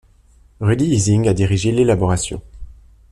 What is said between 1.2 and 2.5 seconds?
a dirigé l'élaboration.